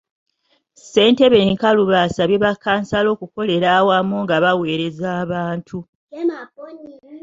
Ssentebe 0.77 1.37
Nkalubo 1.51 1.93
asabye 2.05 2.37
bakkansala 2.45 3.07
okukolera 3.15 3.67
awamu 3.79 4.15
nga 4.23 4.35
baweereza 4.43 5.07
abantu. 5.23 5.77